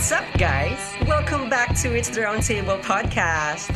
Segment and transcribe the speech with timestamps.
[0.00, 0.80] What's up, guys?
[1.06, 3.68] Welcome back to It's the Roundtable podcast.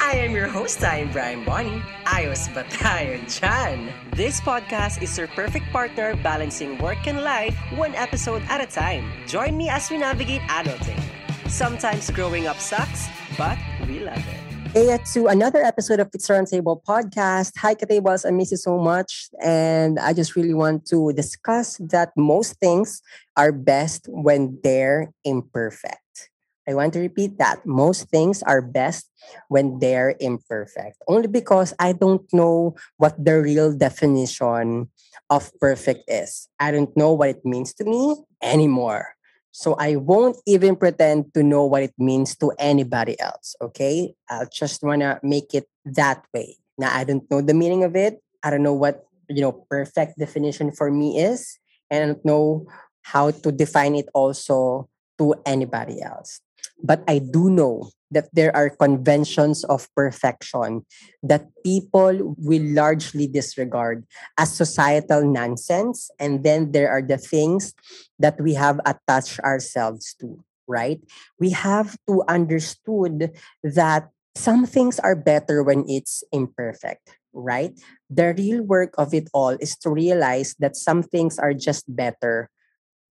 [0.00, 1.82] I am your host, I am Brian Bonnie.
[2.08, 3.92] Ayos ba dyan?
[4.16, 9.04] This podcast is your perfect partner balancing work and life one episode at a time.
[9.28, 10.96] Join me as we navigate adulting.
[11.44, 14.55] Sometimes growing up sucks, but we love it.
[14.76, 17.56] Hey, to another episode of It's Roundtable podcast.
[17.64, 18.28] Hi, Katables.
[18.28, 19.30] I miss you so much.
[19.40, 23.00] And I just really want to discuss that most things
[23.38, 26.28] are best when they're imperfect.
[26.68, 27.64] I want to repeat that.
[27.64, 29.08] Most things are best
[29.48, 31.00] when they're imperfect.
[31.08, 34.90] Only because I don't know what the real definition
[35.30, 36.48] of perfect is.
[36.60, 39.15] I don't know what it means to me anymore.
[39.56, 43.56] So I won't even pretend to know what it means to anybody else.
[43.62, 44.12] Okay.
[44.28, 45.64] I just want to make it
[45.96, 46.58] that way.
[46.76, 48.20] Now, I don't know the meaning of it.
[48.44, 51.56] I don't know what, you know, perfect definition for me is.
[51.90, 52.66] And I don't know
[53.00, 56.42] how to define it also to anybody else.
[56.82, 60.86] But I do know that there are conventions of perfection
[61.22, 64.06] that people will largely disregard
[64.38, 66.10] as societal nonsense.
[66.20, 67.74] And then there are the things
[68.18, 70.38] that we have attached ourselves to,
[70.68, 71.00] right?
[71.40, 73.32] We have to understood
[73.64, 77.72] that some things are better when it's imperfect, right?
[78.10, 82.50] The real work of it all is to realize that some things are just better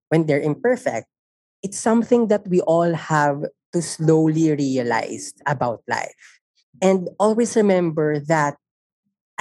[0.10, 1.08] when they're imperfect.
[1.66, 3.42] It's something that we all have
[3.74, 6.38] to slowly realize about life.
[6.78, 8.62] And always remember that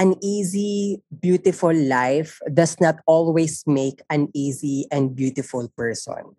[0.01, 6.33] an easy, beautiful life does not always make an easy and beautiful person.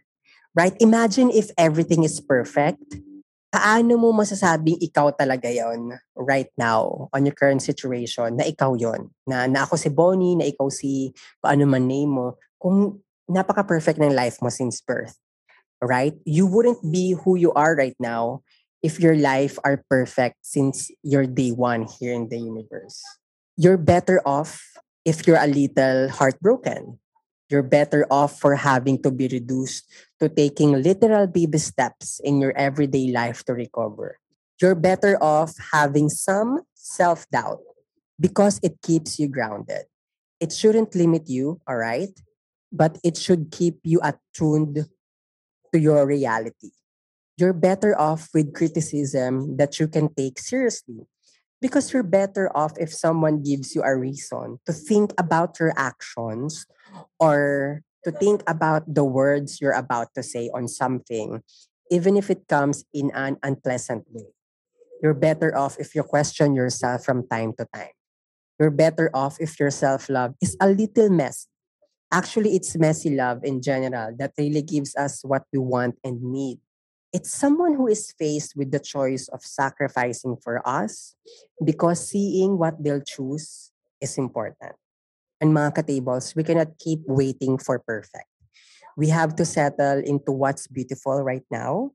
[0.58, 0.74] Right?
[0.82, 2.82] Imagine if everything is perfect.
[3.54, 9.14] Paano mo masasabing ikaw talaga yon right now on your current situation na ikaw yon
[9.30, 11.14] na, na ako si Bonnie, na ikaw si
[11.46, 15.22] paano man name mo, kung napaka-perfect ng life mo since birth
[15.82, 16.14] right?
[16.26, 18.42] You wouldn't be who you are right now
[18.84, 23.02] if your life are perfect since your day one here in the universe.
[23.58, 24.62] You're better off
[25.06, 27.00] if you're a little heartbroken.
[27.50, 29.86] You're better off for having to be reduced
[30.20, 34.18] to taking literal baby steps in your everyday life to recover.
[34.62, 37.60] You're better off having some self doubt
[38.20, 39.86] because it keeps you grounded.
[40.40, 42.14] It shouldn't limit you, all right?
[42.72, 44.86] But it should keep you attuned
[45.76, 46.72] to your reality.
[47.36, 51.04] You're better off with criticism that you can take seriously
[51.60, 56.64] because you're better off if someone gives you a reason to think about your actions
[57.20, 61.44] or to think about the words you're about to say on something,
[61.92, 64.32] even if it comes in an unpleasant way.
[65.04, 67.92] You're better off if you question yourself from time to time.
[68.56, 71.52] You're better off if your self love is a little messy
[72.16, 76.60] Actually, it's messy love in general that really gives us what we want and need.
[77.12, 81.16] It's someone who is faced with the choice of sacrificing for us
[81.60, 84.80] because seeing what they'll choose is important.
[85.42, 88.32] And mga katables, we cannot keep waiting for perfect.
[88.96, 91.92] We have to settle into what's beautiful right now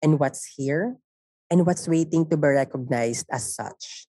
[0.00, 0.94] and what's here
[1.50, 4.06] and what's waiting to be recognized as such.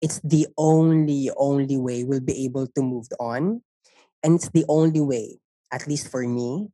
[0.00, 3.62] It's the only, only way we'll be able to move on
[4.24, 5.38] and it's the only way,
[5.70, 6.72] at least for me,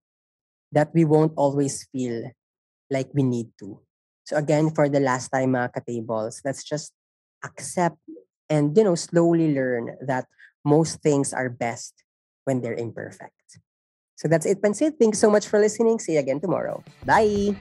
[0.73, 2.31] that we won't always feel
[2.89, 3.83] like we need to.
[4.25, 6.95] So again, for the last time, mga katables, let's just
[7.45, 7.99] accept
[8.49, 10.27] and, you know, slowly learn that
[10.65, 11.95] most things are best
[12.45, 13.59] when they're imperfect.
[14.15, 14.99] So that's it, Pansit.
[15.01, 15.99] Thanks so much for listening.
[15.99, 16.85] See you again tomorrow.
[17.05, 17.57] Bye.